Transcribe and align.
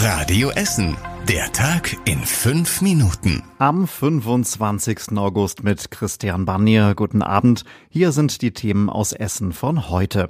Radio 0.00 0.50
Essen. 0.50 0.96
Der 1.28 1.50
Tag 1.50 1.96
in 2.04 2.20
fünf 2.20 2.82
Minuten. 2.82 3.42
Am 3.58 3.88
25. 3.88 5.18
August 5.18 5.64
mit 5.64 5.90
Christian 5.90 6.44
Barnier. 6.44 6.94
Guten 6.94 7.20
Abend. 7.20 7.64
Hier 7.88 8.12
sind 8.12 8.40
die 8.40 8.52
Themen 8.52 8.90
aus 8.90 9.12
Essen 9.12 9.52
von 9.52 9.88
heute. 9.88 10.28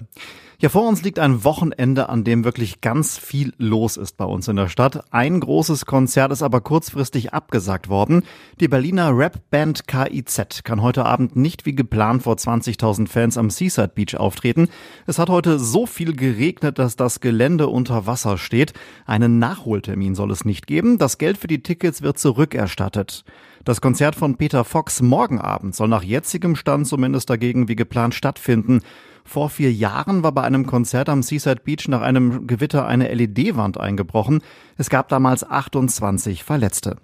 Ja, 0.61 0.69
vor 0.71 0.89
uns 0.89 1.03
liegt 1.03 1.21
ein 1.21 1.45
Wochenende, 1.45 2.09
an 2.09 2.25
dem 2.25 2.43
wirklich 2.43 2.81
ganz 2.81 3.17
viel 3.17 3.53
los 3.59 3.97
ist 3.97 4.17
bei 4.17 4.25
uns 4.25 4.49
in 4.49 4.57
der 4.57 4.69
Stadt. 4.69 5.05
Ein 5.13 5.39
großes 5.39 5.87
Konzert 5.87 6.33
ist 6.33 6.43
aber 6.43 6.61
kurzfristig 6.61 7.33
abgesagt 7.33 7.89
worden. 7.89 8.25
Die 8.59 8.67
Berliner 8.67 9.13
Rapband 9.13 9.87
KIZ 9.87 10.65
kann 10.65 10.83
heute 10.83 11.05
Abend 11.05 11.37
nicht 11.37 11.65
wie 11.65 11.77
geplant 11.77 12.25
vor 12.25 12.35
20.000 12.35 13.07
Fans 13.07 13.39
am 13.39 13.51
Seaside 13.51 13.93
Beach 13.95 14.17
auftreten. 14.17 14.69
Es 15.07 15.21
hat 15.21 15.31
heute 15.31 15.61
so 15.61 15.87
viel 15.87 16.17
geregnet, 16.17 16.81
dass 16.81 16.97
das 16.97 17.21
Gelände 17.21 17.69
unter 17.69 18.07
Wasser 18.07 18.37
steht. 18.37 18.73
Einen 19.07 19.39
Nachholtermin 19.39 20.17
soll 20.17 20.33
es 20.33 20.45
nicht 20.45 20.67
geben. 20.67 20.99
Das 20.99 21.19
Geld 21.19 21.39
für 21.39 21.47
die 21.47 21.63
Tickets 21.63 22.03
wird 22.03 22.19
zurückerstattet. 22.19 23.25
Das 23.65 23.81
Konzert 23.81 24.15
von 24.15 24.37
Peter 24.37 24.65
Fox 24.65 25.03
morgen 25.03 25.41
Abend 25.41 25.75
soll 25.75 25.89
nach 25.89 26.03
jetzigem 26.03 26.57
Stand 26.57 26.87
zumindest 26.87 27.29
dagegen 27.29 27.69
wie 27.69 27.77
geplant 27.77 28.15
stattfinden. 28.15 28.81
Vor 29.25 29.51
vier 29.51 29.73
Jahren 29.73 30.23
war 30.23 30.33
bei 30.33 30.43
einem 30.43 30.67
Konzert 30.67 31.09
am 31.09 31.23
Seaside 31.23 31.61
Beach 31.63 31.87
nach 31.89 32.01
einem 32.01 32.47
Gewitter 32.47 32.87
eine 32.87 33.13
LED-Wand 33.13 33.79
eingebrochen. 33.79 34.41
Es 34.79 34.89
gab 34.89 35.09
damals 35.09 35.49
28 35.49 36.45
Verletzte. 36.45 36.97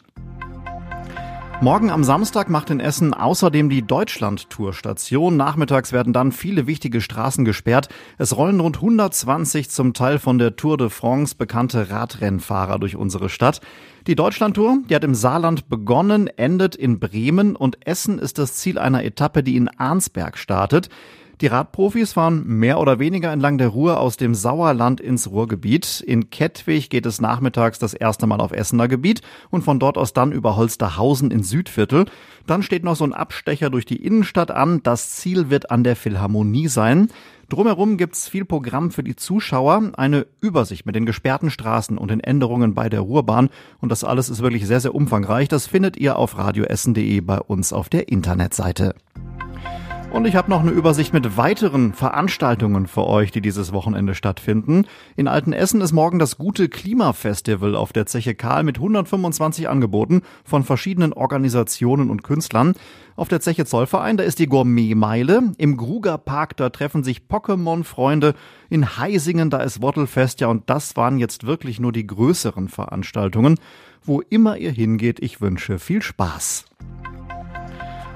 Morgen 1.60 1.90
am 1.90 2.04
Samstag 2.04 2.50
macht 2.50 2.68
in 2.70 2.80
Essen 2.80 3.14
außerdem 3.14 3.70
die 3.70 3.86
Deutschland-Tour 3.86 4.74
Station. 4.74 5.36
Nachmittags 5.36 5.92
werden 5.92 6.12
dann 6.12 6.32
viele 6.32 6.66
wichtige 6.66 7.00
Straßen 7.00 7.44
gesperrt. 7.44 7.88
Es 8.18 8.36
rollen 8.36 8.60
rund 8.60 8.76
120 8.76 9.70
zum 9.70 9.94
Teil 9.94 10.18
von 10.18 10.38
der 10.38 10.56
Tour 10.56 10.76
de 10.76 10.90
France 10.90 11.36
bekannte 11.36 11.90
Radrennfahrer 11.90 12.78
durch 12.78 12.96
unsere 12.96 13.28
Stadt. 13.28 13.60
Die 14.06 14.16
Deutschland-Tour, 14.16 14.78
die 14.90 14.94
hat 14.94 15.04
im 15.04 15.14
Saarland 15.14 15.68
begonnen, 15.68 16.26
endet 16.26 16.76
in 16.76 16.98
Bremen 16.98 17.56
und 17.56 17.86
Essen 17.86 18.18
ist 18.18 18.38
das 18.38 18.56
Ziel 18.56 18.78
einer 18.78 19.04
Etappe, 19.04 19.42
die 19.42 19.56
in 19.56 19.68
Arnsberg 19.68 20.36
startet. 20.36 20.90
Die 21.44 21.48
Radprofis 21.48 22.14
fahren 22.14 22.42
mehr 22.46 22.80
oder 22.80 22.98
weniger 22.98 23.30
entlang 23.30 23.58
der 23.58 23.68
Ruhr 23.68 24.00
aus 24.00 24.16
dem 24.16 24.34
Sauerland 24.34 24.98
ins 24.98 25.30
Ruhrgebiet. 25.30 26.00
In 26.00 26.30
Kettwig 26.30 26.88
geht 26.88 27.04
es 27.04 27.20
nachmittags 27.20 27.78
das 27.78 27.92
erste 27.92 28.26
Mal 28.26 28.40
auf 28.40 28.50
Essener 28.50 28.88
Gebiet 28.88 29.20
und 29.50 29.60
von 29.60 29.78
dort 29.78 29.98
aus 29.98 30.14
dann 30.14 30.32
über 30.32 30.56
Holsterhausen 30.56 31.30
ins 31.30 31.50
Südviertel. 31.50 32.06
Dann 32.46 32.62
steht 32.62 32.82
noch 32.82 32.96
so 32.96 33.04
ein 33.04 33.12
Abstecher 33.12 33.68
durch 33.68 33.84
die 33.84 34.02
Innenstadt 34.02 34.52
an. 34.52 34.82
Das 34.84 35.16
Ziel 35.16 35.50
wird 35.50 35.70
an 35.70 35.84
der 35.84 35.96
Philharmonie 35.96 36.68
sein. 36.68 37.08
Drumherum 37.50 37.98
gibt's 37.98 38.26
viel 38.26 38.46
Programm 38.46 38.90
für 38.90 39.02
die 39.02 39.14
Zuschauer, 39.14 39.92
eine 39.98 40.26
Übersicht 40.40 40.86
mit 40.86 40.96
den 40.96 41.04
gesperrten 41.04 41.50
Straßen 41.50 41.98
und 41.98 42.10
den 42.10 42.20
Änderungen 42.20 42.72
bei 42.72 42.88
der 42.88 43.00
Ruhrbahn. 43.00 43.50
Und 43.82 43.90
das 43.90 44.02
alles 44.02 44.30
ist 44.30 44.40
wirklich 44.40 44.66
sehr, 44.66 44.80
sehr 44.80 44.94
umfangreich. 44.94 45.48
Das 45.48 45.66
findet 45.66 45.98
ihr 45.98 46.16
auf 46.16 46.38
radioessen.de 46.38 47.20
bei 47.20 47.38
uns 47.38 47.74
auf 47.74 47.90
der 47.90 48.08
Internetseite. 48.08 48.94
Und 50.14 50.26
ich 50.26 50.36
habe 50.36 50.48
noch 50.48 50.60
eine 50.60 50.70
Übersicht 50.70 51.12
mit 51.12 51.36
weiteren 51.36 51.92
Veranstaltungen 51.92 52.86
für 52.86 53.04
euch, 53.04 53.32
die 53.32 53.40
dieses 53.40 53.72
Wochenende 53.72 54.14
stattfinden. 54.14 54.86
In 55.16 55.26
Altenessen 55.26 55.80
ist 55.80 55.90
morgen 55.90 56.20
das 56.20 56.38
Gute 56.38 56.68
Klimafestival 56.68 57.74
auf 57.74 57.92
der 57.92 58.06
Zeche 58.06 58.36
Karl 58.36 58.62
mit 58.62 58.76
125 58.76 59.68
Angeboten 59.68 60.22
von 60.44 60.62
verschiedenen 60.62 61.12
Organisationen 61.12 62.10
und 62.10 62.22
Künstlern. 62.22 62.74
Auf 63.16 63.26
der 63.26 63.40
Zeche 63.40 63.64
Zollverein, 63.64 64.16
da 64.16 64.22
ist 64.22 64.38
die 64.38 64.46
Gourmetmeile. 64.46 65.52
Im 65.58 65.76
Gruger 65.76 66.16
Park, 66.16 66.56
da 66.58 66.70
treffen 66.70 67.02
sich 67.02 67.22
Pokémon-Freunde. 67.28 68.34
In 68.70 68.96
Heisingen, 68.96 69.50
da 69.50 69.58
ist 69.62 69.82
Wottelfest. 69.82 70.40
Ja, 70.40 70.46
und 70.46 70.70
das 70.70 70.96
waren 70.96 71.18
jetzt 71.18 71.44
wirklich 71.44 71.80
nur 71.80 71.90
die 71.90 72.06
größeren 72.06 72.68
Veranstaltungen. 72.68 73.58
Wo 74.04 74.20
immer 74.20 74.58
ihr 74.58 74.70
hingeht, 74.70 75.20
ich 75.20 75.40
wünsche 75.40 75.80
viel 75.80 76.02
Spaß. 76.02 76.66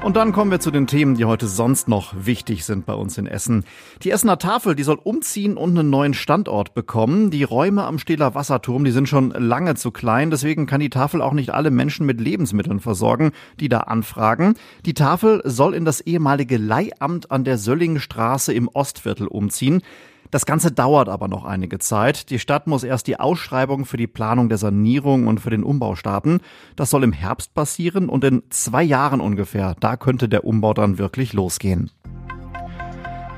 Und 0.05 0.17
dann 0.17 0.33
kommen 0.33 0.51
wir 0.53 0.61
zu 0.61 0.71
den 0.71 0.87
Themen, 0.87 1.17
die 1.17 1.25
heute 1.25 1.49
sonst 1.49 1.89
noch 1.89 2.15
wichtig 2.17 2.65
sind 2.65 2.87
bei 2.87 2.95
uns 2.95 3.19
in 3.19 3.27
Essen. 3.27 3.65
Die 4.03 4.11
Essener 4.11 4.39
Tafel, 4.39 4.77
die 4.77 4.85
soll 4.85 4.99
umziehen 5.03 5.57
und 5.57 5.77
einen 5.77 5.91
neuen 5.91 6.15
Standort 6.15 6.73
bekommen. 6.73 7.31
Die 7.31 7.43
Räume 7.43 7.83
am 7.83 7.99
Stähler 7.99 8.35
Wasserturm, 8.35 8.85
die 8.85 8.93
sind 8.93 9.09
schon 9.09 9.31
lange 9.31 9.75
zu 9.75 9.91
klein. 9.91 10.31
Deswegen 10.31 10.67
kann 10.67 10.81
die 10.81 10.89
Tafel 10.89 11.21
auch 11.21 11.33
nicht 11.33 11.51
alle 11.51 11.71
Menschen 11.71 12.07
mit 12.07 12.21
Lebensmitteln 12.21 12.79
versorgen, 12.79 13.33
die 13.59 13.69
da 13.69 13.81
anfragen. 13.81 14.55
Die 14.87 14.95
Tafel 14.95 15.43
soll 15.45 15.75
in 15.75 15.85
das 15.85 16.01
ehemalige 16.01 16.59
Leihamt 16.59 17.31
an 17.33 17.43
der 17.43 17.59
Söllingstraße 17.59 18.53
im 18.53 18.69
Ostviertel 18.69 19.27
umziehen. 19.27 19.83
Das 20.31 20.45
Ganze 20.45 20.71
dauert 20.73 21.09
aber 21.09 21.29
noch 21.29 21.45
einige 21.45 21.79
Zeit. 21.79 22.31
Die 22.31 22.39
Stadt 22.39 22.67
muss 22.67 22.85
erst 22.85 23.07
die 23.07 23.19
Ausschreibung 23.19 23.85
für 23.85 23.97
die 23.97 24.07
Planung 24.07 24.49
der 24.49 24.59
Sanierung 24.59 25.27
und 25.27 25.41
für 25.41 25.51
den 25.51 25.65
Umbau 25.65 25.95
starten. 25.95 26.41
Das 26.77 26.91
soll 26.91 27.05
im 27.05 27.13
Herbst 27.13 27.55
passieren 27.55 28.09
und 28.09 28.25
in 28.25 28.43
zwei 28.51 28.83
Jahren 28.83 29.21
ungefähr, 29.21 29.75
da 29.81 29.97
könnte 29.97 30.29
der 30.29 30.45
Umbau 30.45 30.75
dann 30.75 30.99
wirklich 30.99 31.33
losgehen. 31.33 31.91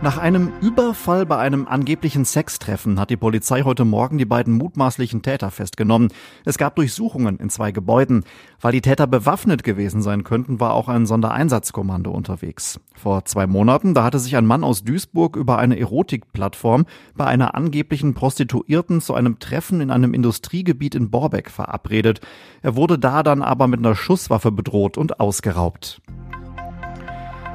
Nach 0.02 0.16
einem 0.16 0.50
Überfall 0.62 1.26
bei 1.26 1.36
einem 1.36 1.68
angeblichen 1.68 2.24
Sextreffen 2.24 2.98
hat 2.98 3.10
die 3.10 3.18
Polizei 3.18 3.64
heute 3.64 3.84
Morgen 3.84 4.16
die 4.16 4.24
beiden 4.24 4.54
mutmaßlichen 4.54 5.20
Täter 5.20 5.50
festgenommen. 5.50 6.08
Es 6.46 6.56
gab 6.56 6.74
Durchsuchungen 6.76 7.36
in 7.38 7.50
zwei 7.50 7.70
Gebäuden. 7.70 8.24
Weil 8.62 8.72
die 8.72 8.80
Täter 8.80 9.06
bewaffnet 9.06 9.62
gewesen 9.62 10.00
sein 10.00 10.24
könnten, 10.24 10.58
war 10.58 10.72
auch 10.72 10.88
ein 10.88 11.04
Sondereinsatzkommando 11.04 12.10
unterwegs. 12.10 12.80
Vor 12.94 13.26
zwei 13.26 13.46
Monaten, 13.46 13.92
da 13.92 14.02
hatte 14.02 14.18
sich 14.18 14.38
ein 14.38 14.46
Mann 14.46 14.64
aus 14.64 14.84
Duisburg 14.84 15.36
über 15.36 15.58
eine 15.58 15.78
Erotikplattform 15.78 16.86
bei 17.14 17.26
einer 17.26 17.54
angeblichen 17.54 18.14
Prostituierten 18.14 19.02
zu 19.02 19.12
einem 19.12 19.38
Treffen 19.38 19.82
in 19.82 19.90
einem 19.90 20.14
Industriegebiet 20.14 20.94
in 20.94 21.10
Borbeck 21.10 21.50
verabredet. 21.50 22.22
Er 22.62 22.74
wurde 22.74 22.98
da 22.98 23.22
dann 23.22 23.42
aber 23.42 23.66
mit 23.66 23.80
einer 23.80 23.94
Schusswaffe 23.94 24.50
bedroht 24.50 24.96
und 24.96 25.20
ausgeraubt. 25.20 26.00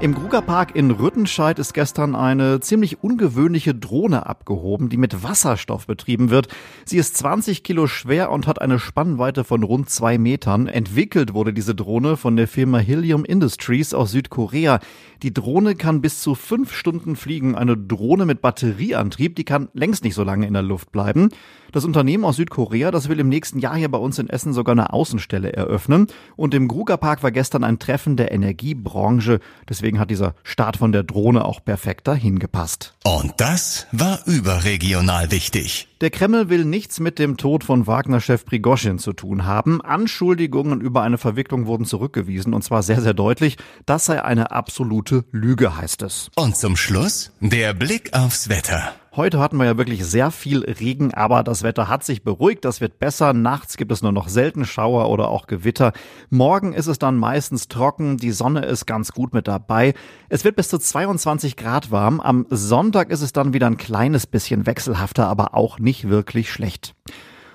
Im 0.02 0.14
Grugerpark 0.14 0.76
in 0.76 0.92
Rüttenscheid 0.92 1.58
ist 1.58 1.74
gestern 1.74 2.16
eine 2.16 2.60
ziemlich 2.60 3.02
ungewöhnliche 3.02 3.74
Drohne 3.74 4.26
abgehoben, 4.26 4.90
die 4.90 4.98
mit 4.98 5.24
Wasserstoff 5.24 5.88
betrieben 5.88 6.30
wird. 6.30 6.50
Sie 6.84 6.98
ist 6.98 7.16
20 7.16 7.64
Kilo 7.64 7.88
schwer 7.88 8.30
und 8.30 8.46
hat 8.46 8.62
eine 8.62 8.78
Spannweite 8.78 9.46
von 9.46 9.64
rund 9.64 9.90
zwei 9.90 10.18
Metern. 10.18 10.68
Entwickelt 10.68 11.34
wurde 11.34 11.54
diese 11.54 11.76
Drohne 11.76 12.18
von 12.18 12.36
der 12.36 12.50
Firma 12.50 12.78
Helium 12.78 13.24
Industries 13.24 13.94
aus 13.94 14.12
Südkorea. 14.12 14.80
Die 15.24 15.34
Drohne 15.34 15.76
kann 15.76 16.02
bis 16.02 16.20
zu 16.20 16.36
fünf 16.36 16.74
Stunden 16.74 17.16
fliegen. 17.16 17.56
Eine 17.56 17.78
Drohne 17.78 18.26
mit 18.26 18.42
Batterieantrieb, 18.42 19.38
die 19.38 19.46
kann 19.46 19.70
längst 19.74 20.04
nicht 20.04 20.16
so 20.16 20.24
lange 20.24 20.46
in 20.46 20.54
der 20.54 20.62
Luft 20.62 20.92
bleiben. 20.92 21.30
Das 21.72 21.86
Unternehmen 21.86 22.26
aus 22.26 22.38
Südkorea, 22.38 22.92
das 22.92 23.10
will 23.10 23.20
im 23.20 23.30
nächsten 23.30 23.60
Jahr 23.60 23.76
hier 23.76 23.90
bei 23.90 23.98
uns 23.98 24.20
in 24.20 24.30
Essen 24.30 24.54
sogar 24.54 24.74
eine 24.74 24.94
Außenstelle 24.94 25.54
eröffnen. 25.54 26.08
Und 26.36 26.54
im 26.54 26.68
Grugerpark 26.68 27.24
war 27.24 27.32
gestern 27.32 27.64
ein 27.64 27.80
Treffen 27.80 28.18
der 28.18 28.32
Energiebranche. 28.32 29.40
Deswegen 29.68 30.00
hat 30.00 30.10
dieser 30.10 30.36
Start 30.44 30.78
von 30.78 30.92
der 30.92 31.04
Drohne 31.04 31.46
auch 31.46 31.64
perfekt 31.64 32.08
dahin 32.08 32.40
gepasst. 32.40 32.94
Und 33.04 33.34
das 33.38 33.88
war 33.92 34.20
überregional 34.26 35.32
wichtig. 35.32 35.88
Der 36.02 36.10
Kreml 36.10 36.50
will 36.50 36.66
nichts 36.66 37.00
mit 37.00 37.20
dem 37.20 37.38
Tod 37.38 37.64
von 37.64 37.88
Wagner-Chef 37.88 38.46
Prigoschin 38.46 39.00
zu 39.00 39.14
tun 39.14 39.46
haben. 39.46 39.82
Anschuldigungen 39.82 40.82
über 40.82 41.02
eine 41.02 41.18
Verwicklung 41.18 41.68
wurden 41.68 41.86
zurückgewiesen 41.86 42.54
und 42.54 42.64
zwar 42.64 42.84
sehr, 42.84 43.02
sehr 43.02 43.14
deutlich. 43.14 43.58
Das 43.86 44.06
sei 44.06 44.22
eine 44.22 44.52
absolute 44.52 45.24
Lüge, 45.32 45.78
heißt 45.78 46.02
es. 46.02 46.30
Und 46.36 46.58
zum 46.58 46.76
Schluss 46.76 47.32
der 47.40 47.74
Blick 47.74 48.14
aufs 48.14 48.50
Wetter. 48.50 48.94
Heute 49.16 49.40
hatten 49.40 49.56
wir 49.56 49.64
ja 49.64 49.78
wirklich 49.78 50.04
sehr 50.06 50.30
viel 50.30 50.66
Regen, 50.66 51.14
aber 51.14 51.42
das 51.42 51.64
Wetter 51.64 51.88
hat 51.88 52.04
sich 52.04 52.24
beruhigt, 52.24 52.66
das 52.66 52.82
wird 52.82 53.00
besser. 53.00 53.32
Nachts 53.32 53.78
gibt 53.78 53.94
es 53.94 54.02
nur 54.02 54.12
noch 54.12 54.28
selten 54.28 54.66
Schauer 54.66 55.10
oder 55.10 55.30
auch 55.30 55.48
Gewitter. 55.48 55.94
Morgen 56.30 56.74
ist 56.74 56.88
es 56.88 57.00
dann 57.00 57.16
meistens 57.16 57.70
trocken, 57.70 58.18
die 58.18 58.32
Sonne 58.32 58.66
ist 58.66 58.86
ganz 58.86 59.14
gut 59.14 59.34
mit 59.34 59.48
dabei. 59.48 59.94
Es 60.28 60.44
wird 60.44 60.58
bis 60.58 60.68
zu 60.68 60.80
22 60.80 61.56
Grad 61.56 61.92
warm. 61.92 62.20
Am 62.20 62.46
Sonntag 62.50 63.10
ist 63.10 63.22
es 63.22 63.32
dann 63.32 63.54
wieder 63.54 63.68
ein 63.68 63.78
kleines 63.78 64.28
bisschen 64.28 64.66
wechselhafter, 64.66 65.28
aber 65.28 65.56
auch 65.56 65.80
nicht 65.80 66.10
wirklich 66.10 66.52
schlecht. 66.52 66.94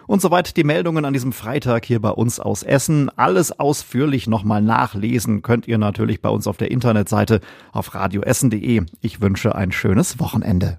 Und 0.07 0.23
soweit 0.23 0.57
die 0.57 0.65
Meldungen 0.65 1.05
an 1.05 1.13
diesem 1.13 1.33
Freitag 1.33 1.85
hier 1.85 2.01
bei 2.01 2.11
uns 2.11 2.41
aus 2.41 2.63
Essen. 2.63 3.11
Alles 3.17 3.61
ausführlich 3.61 4.27
nochmal 4.27 4.63
nachlesen 4.63 5.43
könnt 5.43 5.69
ihr 5.69 5.77
natürlich 5.77 6.23
bei 6.23 6.31
uns 6.31 6.47
auf 6.47 6.57
der 6.57 6.71
Internetseite 6.71 7.41
auf 7.71 7.95
radioessen.de. 7.95 8.87
Ich 9.03 9.21
wünsche 9.21 9.55
ein 9.55 9.73
schönes 9.73 10.19
Wochenende. 10.19 10.79